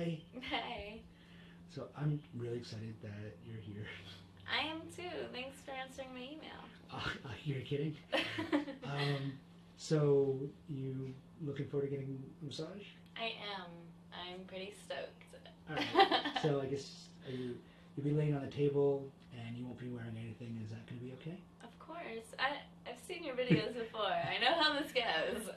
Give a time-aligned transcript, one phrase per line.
[0.00, 0.18] Hi.
[0.40, 1.02] Hey.
[1.68, 3.84] So I'm really excited that you're here.
[4.48, 5.26] I am too.
[5.30, 6.64] Thanks for answering my email.
[7.24, 7.94] Uh, you're kidding.
[8.82, 9.34] Um,
[9.76, 10.38] so
[10.70, 11.12] you
[11.44, 12.86] looking forward to getting a massage?
[13.14, 13.68] I am.
[14.10, 15.22] I'm pretty stoked.
[15.68, 16.22] All right.
[16.42, 17.58] so I guess are you
[17.94, 19.04] you'll be laying on the table
[19.38, 20.58] and you won't be wearing anything.
[20.64, 21.38] Is that going to be okay?
[21.62, 22.32] of course.
[22.38, 22.56] I,
[22.88, 24.00] I've seen your videos before.
[24.06, 25.50] I know how this goes.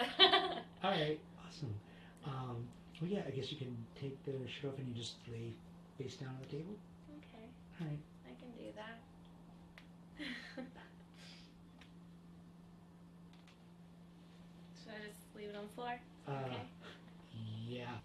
[0.84, 1.18] All right.
[1.48, 1.74] Awesome.
[2.26, 2.68] Um,
[3.02, 3.22] well, yeah.
[3.28, 5.54] I guess you can take the shirt off and you just lay
[5.98, 6.76] face down on the table.
[7.18, 7.48] okay.
[7.82, 8.00] All right.
[8.26, 9.00] I can do that.
[14.84, 16.00] Should I just leave it on the floor?
[16.28, 16.62] Uh, Okay.
[17.68, 17.98] Yeah.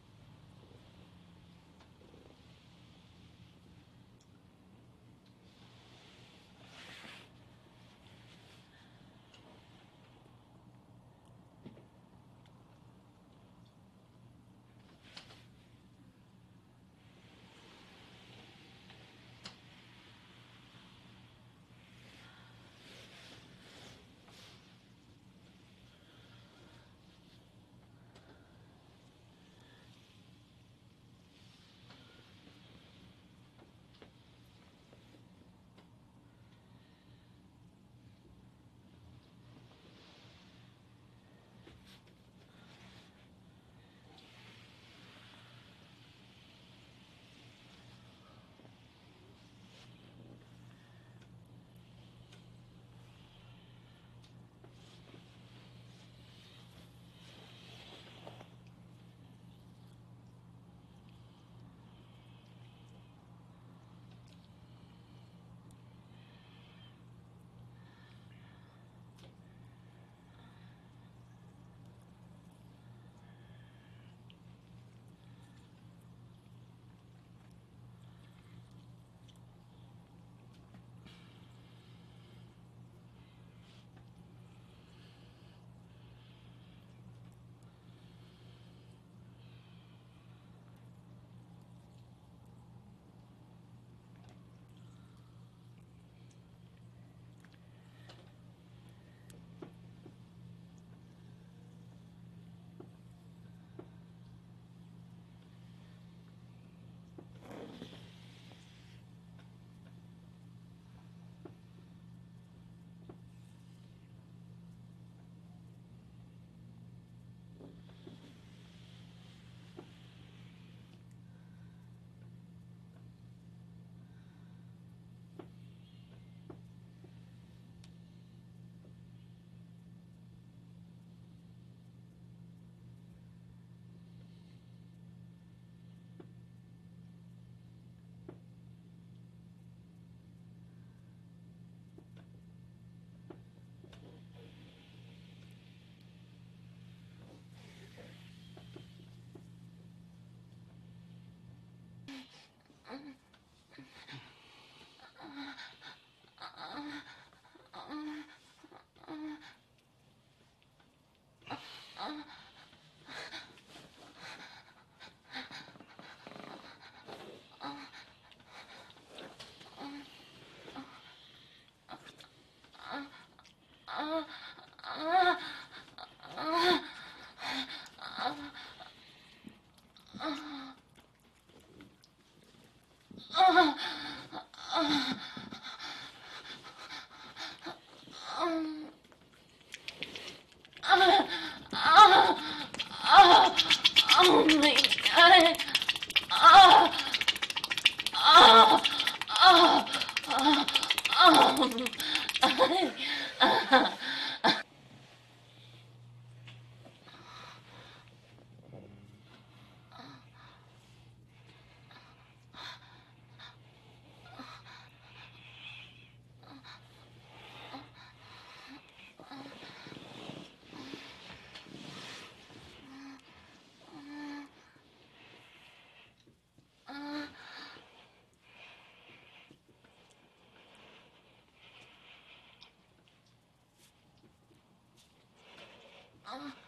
[236.31, 236.68] Um.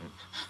[0.00, 0.47] Oh God!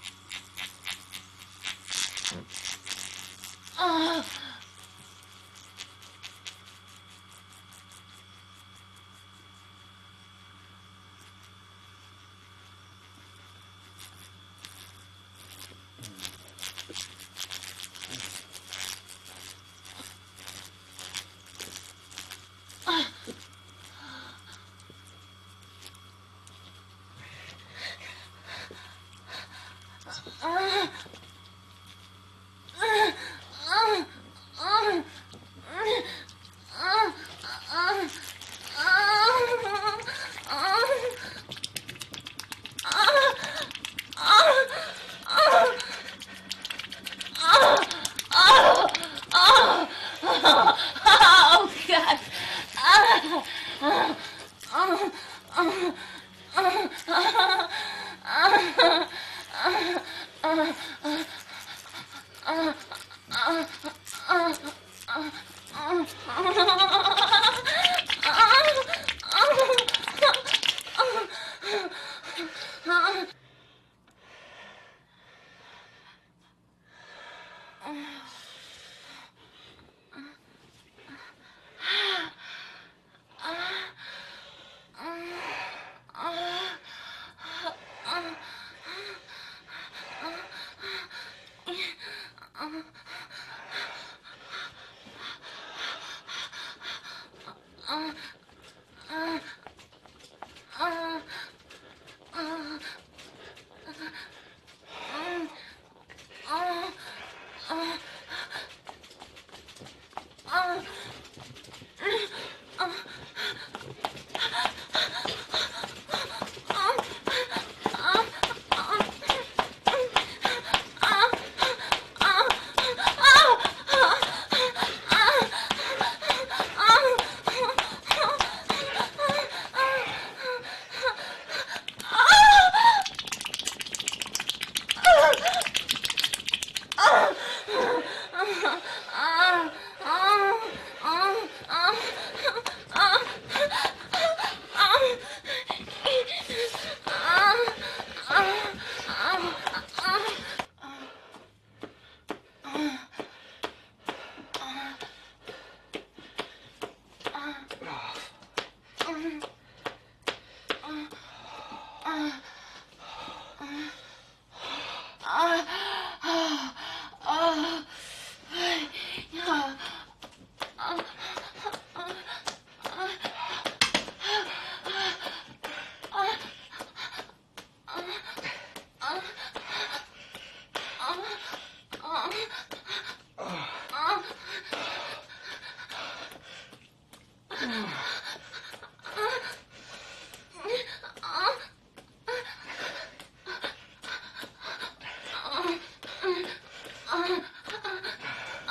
[77.88, 77.96] Should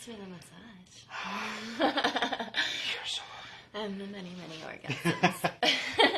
[0.00, 0.96] For the massage.
[1.78, 3.20] You're so
[3.74, 5.50] and the many, many orgasms.